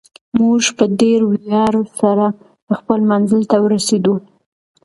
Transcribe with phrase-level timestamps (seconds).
[0.39, 2.27] موږ په ډېر ویاړ سره
[2.77, 4.15] خپل منزل ته ورسېدو.